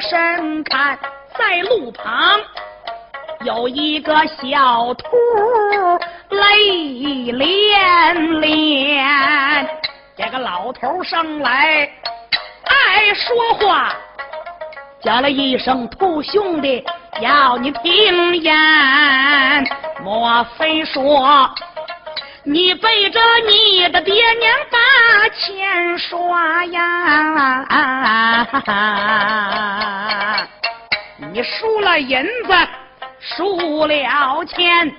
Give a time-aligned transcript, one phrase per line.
[0.00, 0.98] 身看，
[1.38, 2.40] 在路旁
[3.44, 5.06] 有一个小兔
[6.30, 9.68] 泪连连。
[10.16, 11.88] 这个老头上来
[12.64, 13.92] 爱说话，
[15.02, 16.84] 叫了一声“兔兄弟”，
[17.20, 18.54] 要你听言。
[20.02, 21.48] 莫非说？
[22.42, 27.66] 你背着你的爹娘把钱刷呀？
[31.32, 32.52] 你输了银子，
[33.20, 34.90] 输了钱，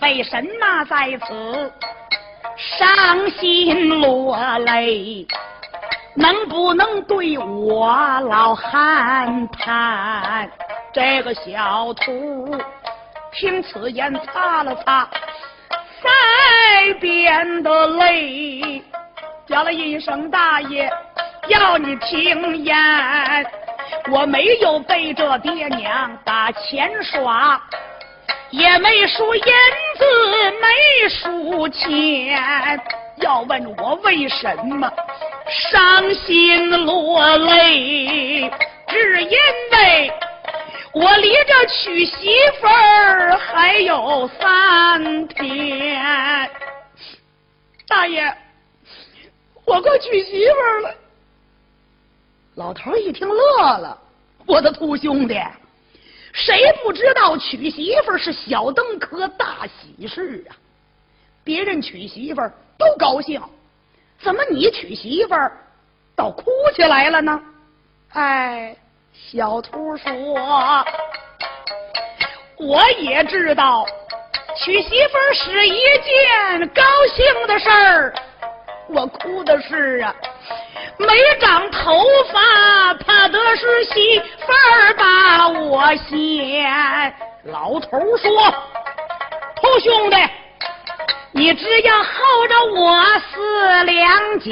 [0.00, 1.70] 为什么在此
[2.56, 5.26] 伤心落泪？
[6.16, 7.94] 能不能对我
[8.30, 10.50] 老汉谈？
[10.92, 12.58] 这个小徒
[13.30, 15.06] 听此言，擦了擦。
[16.02, 18.82] 腮边的泪，
[19.46, 20.90] 叫了一声大爷，
[21.48, 22.76] 要你听言，
[24.10, 27.60] 我没有背着爹娘打钱耍，
[28.50, 32.80] 也没输银子，没输钱，
[33.16, 34.90] 要问我为什么
[35.48, 38.50] 伤心落泪，
[38.88, 39.30] 只因
[39.72, 40.10] 为。
[40.92, 42.30] 我离这娶媳
[42.60, 46.50] 妇儿还有三天，
[47.86, 48.36] 大爷，
[49.64, 50.94] 我快娶媳妇儿了。
[52.56, 53.96] 老头一听乐了，
[54.46, 55.40] 我的兔兄弟，
[56.32, 60.56] 谁不知道娶媳妇儿是小登科大喜事啊？
[61.44, 63.40] 别人娶媳妇儿都高兴，
[64.18, 65.56] 怎么你娶媳妇儿
[66.16, 67.40] 倒哭起来了呢？
[68.08, 68.76] 哎。
[69.28, 70.12] 小兔说
[72.58, 73.86] ：“我也知道
[74.56, 76.82] 娶媳妇是一件高
[77.14, 78.12] 兴的事儿，
[78.88, 80.12] 我哭的是啊，
[80.98, 81.06] 没
[81.40, 87.14] 长头发，怕的是媳妇儿把我嫌。”
[87.44, 88.52] 老头说
[89.62, 90.16] ：“兔兄弟，
[91.32, 93.00] 你只要候着我
[93.32, 94.50] 四两酒。”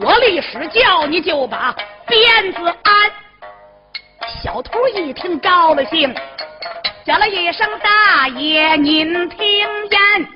[0.00, 1.74] 我立时叫你就把
[2.06, 3.10] 鞭子安。
[4.42, 6.14] 小偷一听高了兴，
[7.04, 9.38] 叫了一声大爷，您听
[9.90, 10.28] 言，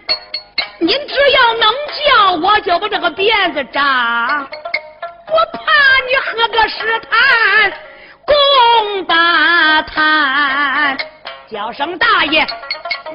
[0.78, 4.48] 您只要能叫我就把这个鞭子扎，
[5.28, 5.60] 我怕
[6.08, 7.72] 你喝个屎坛
[8.24, 10.96] 共把坛，
[11.48, 12.44] 叫声大爷，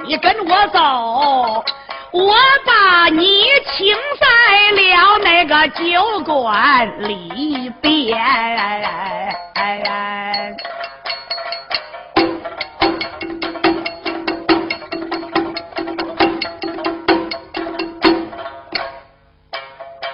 [0.06, 1.66] 你跟我走。
[2.12, 2.34] 我
[2.66, 8.18] 把你请在了那个酒馆里边，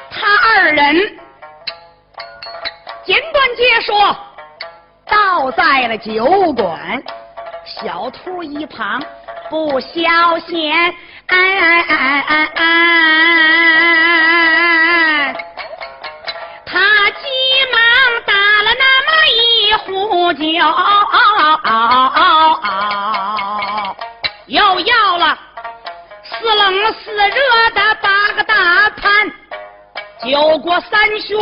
[0.09, 0.95] 他二人
[3.05, 4.17] 简短解说，
[5.07, 7.01] 倒在了酒馆，
[7.65, 9.01] 小兔一旁
[9.49, 10.93] 不消闲。
[11.73, 12.63] 哎哎哎哎！
[16.63, 16.77] 他
[17.09, 17.25] 急
[17.71, 17.75] 忙
[18.27, 19.41] 打了那么一
[19.83, 20.43] 壶酒，
[24.45, 25.35] 又要了
[26.23, 27.35] 似冷似热
[27.71, 29.01] 的八个大盘。
[30.23, 31.35] 酒过三巡，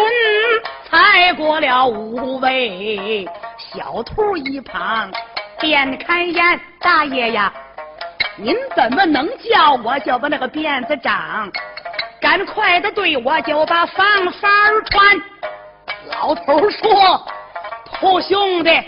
[0.89, 3.27] 才过了五味。
[3.57, 5.11] 小兔一旁
[5.59, 7.50] 便开言：“大爷呀！”
[8.37, 11.51] 您怎么能叫我就把那个辫子长？
[12.19, 14.47] 赶快的对我就把方法
[14.89, 15.21] 传。
[16.07, 17.25] 老头说
[17.99, 18.81] ：“兔兄弟，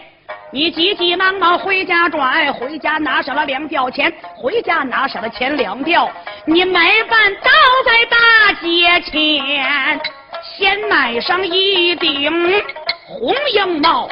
[0.52, 6.10] 你急急忙忙回家转，回家拿上了两吊钱，回家拿上了钱两吊。
[6.46, 6.80] 你买
[7.10, 7.50] 办倒
[7.86, 10.00] 在大街前，
[10.44, 12.64] 先买上一顶
[13.08, 14.08] 红缨帽，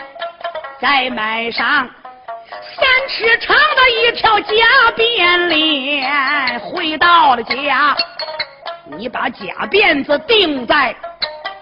[0.80, 1.88] 再买上。”
[2.52, 4.54] 三尺长的一条假
[4.98, 7.96] 辫脸，回到了家，
[8.98, 10.94] 你把假辫子钉在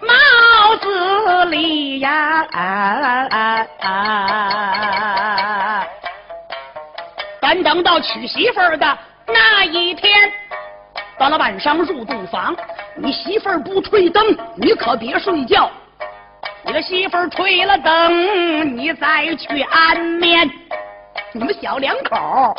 [0.01, 2.43] 帽子里呀！
[7.39, 8.97] 等等到娶媳妇儿的
[9.27, 10.11] 那一天，
[11.19, 12.55] 到了晚上入洞房，
[12.95, 15.69] 你媳妇儿不吹灯，你可别睡觉。
[16.65, 20.49] 你的媳妇儿吹了灯，你再去安眠。
[21.31, 22.57] 你们小两口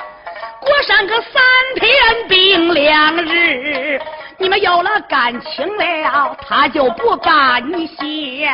[0.60, 1.42] 过上个三
[1.76, 1.92] 天
[2.28, 4.00] 并两日，
[4.38, 8.48] 你们有了感情了，他就不甘心。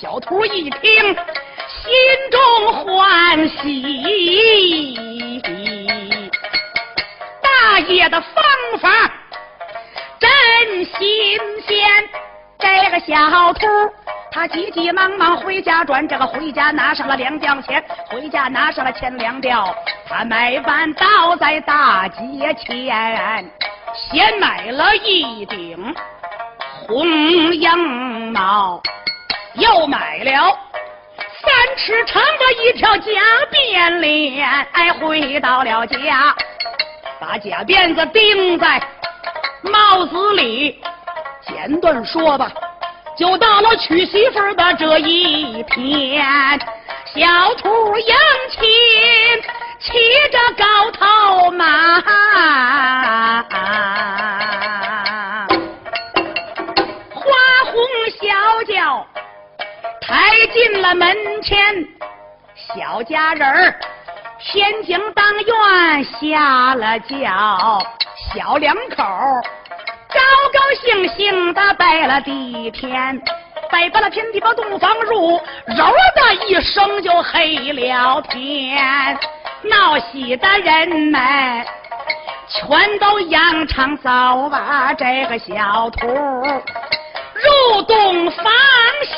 [0.00, 0.80] 小兔一听，
[1.12, 1.92] 心
[2.30, 4.96] 中欢喜。
[7.42, 8.44] 大爷的方
[8.80, 8.88] 法
[10.20, 12.08] 真新鲜。
[12.58, 13.66] 这个小兔
[14.36, 19.74] 他急急忙忙回家转，这个回家拿上了两吊钱，回家拿上了钱两吊。
[20.06, 23.50] 他买完倒在大街前，
[23.94, 25.94] 先买了一顶
[26.86, 27.74] 红缨
[28.30, 28.78] 帽，
[29.54, 30.54] 又买了。
[31.40, 33.10] 三尺长的一条假
[33.50, 36.36] 辫链，哎，回到了家，
[37.18, 38.86] 把假辫子钉在
[39.62, 40.78] 帽子里。
[41.48, 42.52] 简短说吧，
[43.16, 46.22] 就到了娶媳妇的这一天，
[47.14, 48.14] 小兔迎
[48.50, 48.60] 亲，
[49.80, 49.94] 骑
[50.30, 52.00] 着高头马，
[57.14, 57.24] 花
[57.64, 57.74] 红
[58.20, 58.28] 小
[58.64, 59.06] 轿。
[60.02, 61.56] 抬进了门前，
[62.54, 63.74] 小家人
[64.38, 67.82] 天井当院下了轿，
[68.34, 69.02] 小两口
[70.08, 70.20] 高
[70.52, 73.20] 高兴兴的拜了地天，
[73.70, 75.36] 拜拜了天地把洞房入，
[75.76, 79.18] 嗷的一声就黑了天，
[79.62, 81.20] 闹喜的人们
[82.48, 86.06] 全都扬长走把这个小兔。
[87.36, 88.44] 入洞房，
[89.02, 89.14] 心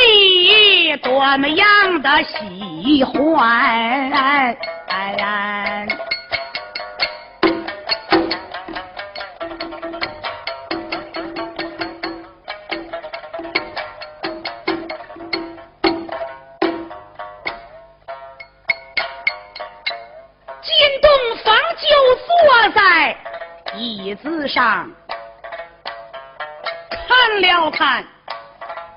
[0.00, 4.56] 里多么样的喜欢！
[4.88, 5.91] 进
[24.12, 24.90] 椅子上。
[27.08, 28.04] 看了看，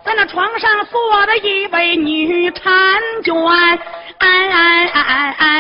[0.04, 3.34] 在那床上坐着一位女婵娟，
[4.18, 5.55] 安安安安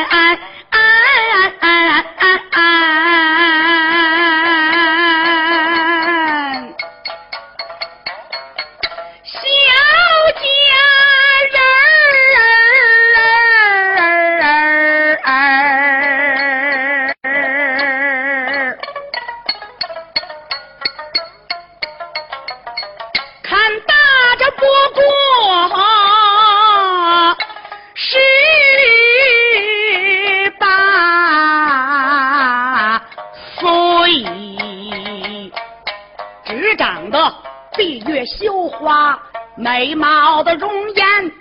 [37.77, 39.21] 闭月羞花
[39.57, 41.31] 美貌的容颜，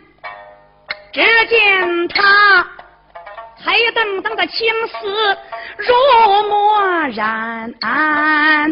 [1.12, 2.66] 只见他
[3.64, 5.38] 黑瞪瞪的青丝
[5.76, 5.94] 如
[6.48, 6.82] 墨
[7.14, 8.66] 染，大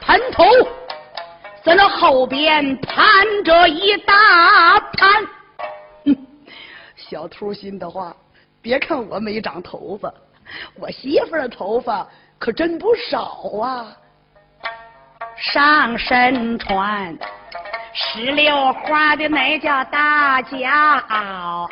[0.00, 0.44] 盘头
[1.64, 5.26] 在那后边盘着一大盘。
[6.96, 8.14] 小兔心的话，
[8.60, 10.12] 别看我没长头发，
[10.78, 12.06] 我媳妇的头发。
[12.38, 13.86] 可真不少啊！
[15.36, 17.16] 上身穿
[17.92, 21.68] 石榴花的那叫大袄，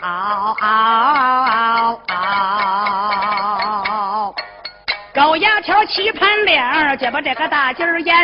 [5.15, 6.63] 高牙条齐盘领，
[6.99, 8.15] 就把这个大襟儿沿，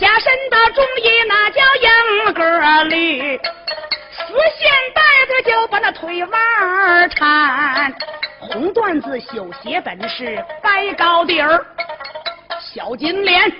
[0.00, 4.22] 下身的中衣那叫缨格绿，丝
[4.58, 7.94] 线带着就把那腿弯缠。
[8.40, 11.64] 红缎子绣鞋本是白高底儿，
[12.60, 13.50] 小金莲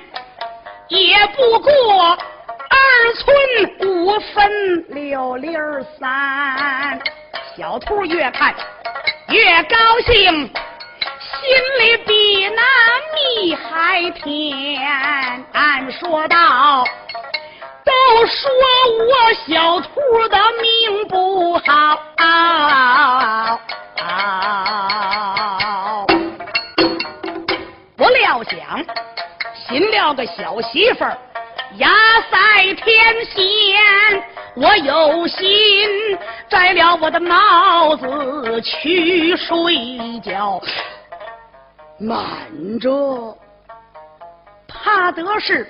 [0.89, 1.71] 也不过
[2.11, 3.35] 二寸
[3.89, 5.57] 五分六厘
[5.99, 6.99] 三。
[7.57, 8.55] 小兔越看
[9.29, 11.41] 越高兴，心
[11.81, 12.63] 里比那
[13.15, 14.79] 蜜还甜。
[15.53, 16.85] 俺说道
[17.83, 18.51] ：“都说
[19.09, 21.99] 我小兔的命不好。”！
[27.99, 28.85] 我料想
[29.55, 31.19] 寻了个小媳妇儿，
[31.77, 31.89] 压
[32.31, 34.23] 在天仙，
[34.55, 35.39] 我有心
[36.49, 40.61] 摘了我的帽子去睡觉。
[41.99, 42.25] 瞒
[42.81, 43.37] 着，
[44.69, 45.69] 怕的是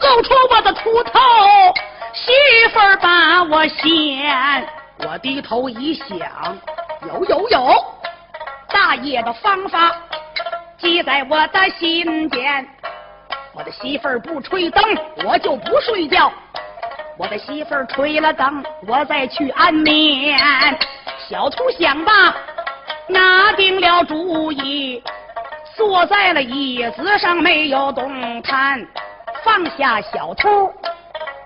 [0.00, 1.20] 露出我的秃头，
[2.12, 2.32] 媳
[2.72, 4.68] 妇儿把我嫌。
[4.98, 6.08] 我低头一想。
[7.06, 7.84] 有有有，
[8.68, 9.94] 大爷的方法
[10.78, 12.66] 记在我的心间。
[13.52, 14.82] 我的媳妇儿不吹灯，
[15.24, 16.32] 我就不睡觉；
[17.16, 20.36] 我的媳妇儿吹了灯，我再去安眠。
[21.28, 22.34] 小兔想吧，
[23.06, 25.02] 拿定了主意，
[25.76, 28.84] 坐在了椅子上没有动弹。
[29.44, 30.72] 放下小兔，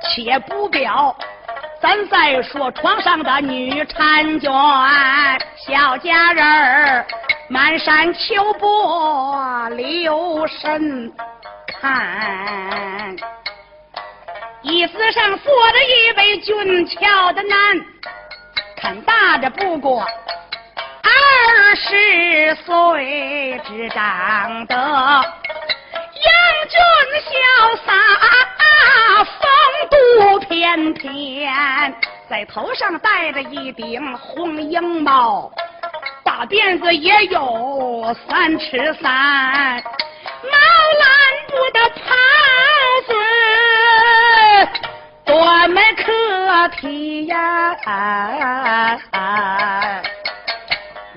[0.00, 1.14] 且不表，
[1.80, 4.50] 咱再说床上的女婵娟，
[5.56, 7.06] 小佳人儿
[7.48, 11.12] 满山秋波留神
[11.80, 13.14] 看，
[14.62, 17.80] 椅子上坐着一位俊俏的男，
[18.76, 24.74] 看大的不过二十岁，只长得
[26.14, 26.22] 英
[26.68, 26.80] 俊
[27.22, 27.92] 潇洒，
[30.68, 31.50] 天天，
[32.28, 35.50] 在头上戴着一顶红缨帽，
[36.22, 39.82] 大辫子也有三尺三，
[40.42, 40.50] 毛
[41.00, 41.08] 蓝
[41.48, 42.04] 布的袍
[43.06, 43.14] 子
[45.24, 45.34] 多
[45.68, 47.74] 么可体呀！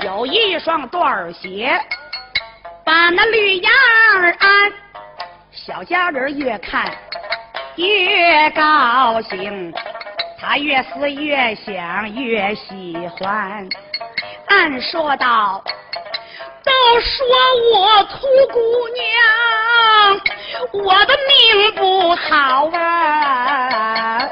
[0.02, 1.78] 有一双缎鞋，
[2.86, 3.70] 把那绿芽
[4.16, 4.72] 儿安。
[5.52, 6.90] 小家人越看
[7.76, 9.74] 越高兴，
[10.40, 13.68] 他越思越想越喜欢。
[14.48, 15.64] 暗说道
[16.66, 17.26] ：“都说
[17.74, 18.18] 我土
[18.52, 18.60] 姑
[18.94, 24.30] 娘，我的命不好啊！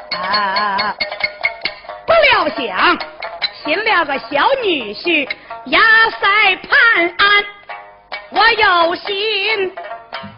[2.05, 2.97] 不料想
[3.63, 5.29] 寻了个小女婿，
[5.67, 5.79] 压
[6.19, 6.69] 塞判
[7.17, 7.45] 安，
[8.31, 9.73] 我有心。”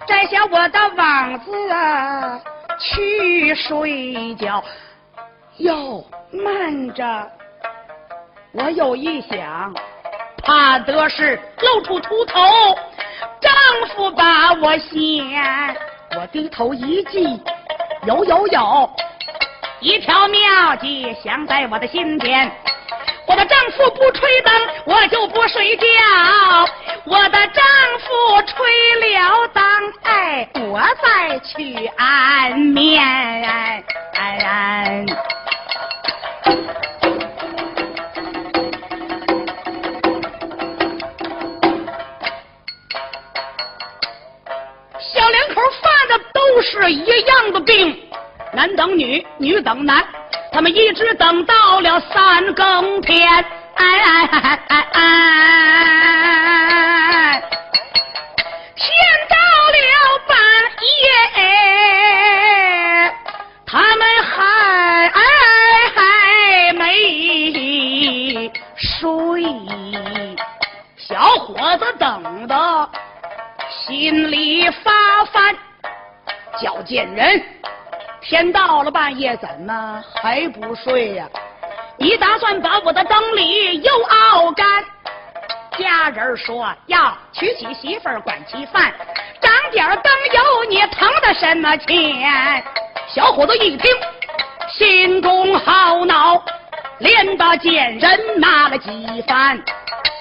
[0.07, 2.39] 摘下我的网子啊，
[2.81, 4.63] 去睡觉。
[5.57, 7.31] 哟，慢着，
[8.53, 9.73] 我有一想，
[10.43, 12.41] 怕的是露出秃头，
[13.39, 13.53] 丈
[13.89, 15.77] 夫把我嫌。
[16.17, 17.39] 我低头一记，
[18.05, 18.89] 有有有，
[19.79, 22.51] 一条妙计想在我的心间。
[23.27, 24.53] 我的丈夫不吹灯，
[24.85, 25.85] 我就不睡觉。
[27.03, 27.63] 我的丈
[27.99, 28.55] 夫吹
[28.99, 29.63] 了灯，
[30.03, 33.83] 哎，我再去安眠。
[44.99, 48.09] 小两口犯的都是一样的病，
[48.53, 50.05] 男等女，女等男。
[50.53, 53.27] 他们一直等到了三更天，
[53.75, 54.80] 哎哎哎哎哎，
[77.15, 77.43] 人。
[78.21, 81.27] 天到了半夜，怎么还不睡呀？
[81.97, 84.65] 你打算把我的灯里又熬干？
[85.77, 88.93] 家人说要娶起媳妇儿，管起饭，
[89.41, 92.63] 长点灯油，你疼的什么钱？
[93.07, 93.91] 小伙子一听，
[94.77, 96.43] 心中好恼，
[96.99, 99.59] 连把贱人骂了几番。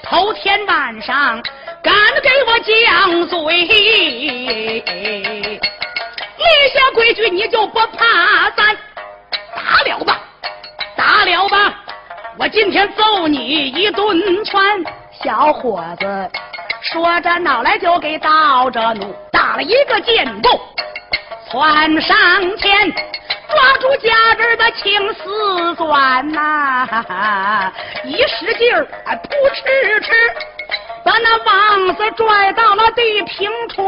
[0.04, 1.42] 头天晚上，
[1.82, 4.80] 敢给我犟嘴。
[6.40, 8.74] 立下规矩，你就不怕咱
[9.54, 10.18] 打了吧？
[10.96, 11.74] 打了吧！
[12.38, 14.60] 我今天揍你一顿拳。
[15.22, 16.30] 小伙子
[16.80, 20.48] 说着，脑袋就给倒着怒，打了一个箭步，
[21.50, 22.16] 窜上
[22.56, 27.70] 前，抓住家人的青丝钻呐，
[28.04, 30.10] 一使劲儿，扑哧哧，
[31.04, 33.84] 把那王子拽到了地平川。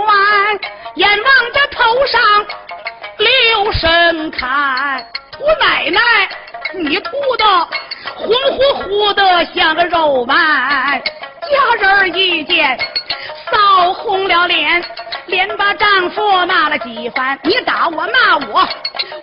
[0.97, 2.21] 眼望着头上
[3.19, 5.07] 留神看，
[5.41, 6.01] 我奶奶，
[6.75, 7.45] 你秃的
[8.15, 11.03] 红乎乎的像个肉丸。
[11.51, 12.79] 家人一见，
[13.51, 14.85] 臊红了脸，
[15.27, 17.39] 连把丈夫骂了几番。
[17.43, 18.69] 你打我骂我，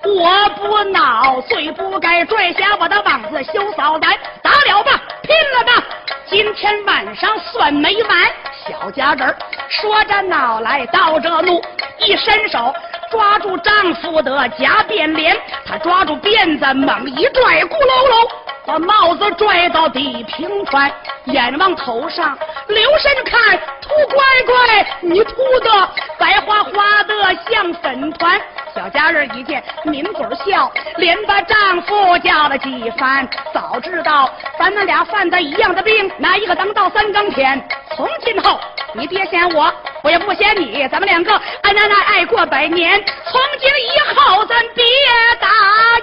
[0.04, 4.18] 我不恼，最不该拽下我的膀子羞臊胆。
[4.42, 5.84] 打了吧，拼了吧，
[6.28, 8.28] 今天晚上算没完。
[8.68, 9.36] 小家人
[9.70, 11.62] 说着闹来倒着怒，
[12.00, 12.74] 一伸手
[13.12, 18.30] 抓住丈夫的假辫帘，他抓住辫子猛一拽，咕噜噜
[18.66, 20.92] 把帽子拽到地平川，
[21.26, 27.14] 眼往头上留神看，秃乖乖，你秃的白花花的
[27.50, 28.42] 像粉团。
[28.76, 33.28] 小家人一见，抿嘴笑，连把丈夫叫了几番。
[33.54, 37.62] 早知道咱们俩犯的一样的病，哪一个能到三更天？
[38.00, 38.58] 从今后，
[38.94, 39.70] 你别嫌我，
[40.04, 42.98] 我也不嫌你，咱们两个爱爱爱爱过百年。
[43.30, 44.86] 从今以后，咱别
[45.38, 45.50] 打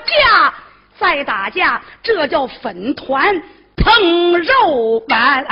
[0.04, 0.54] 架，
[0.98, 3.42] 再打架这叫粉团
[3.78, 5.42] 碰肉丸。